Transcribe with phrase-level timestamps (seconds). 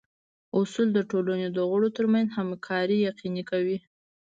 [0.59, 3.77] اصول د ټولنې د غړو ترمنځ همکاري یقیني کوي.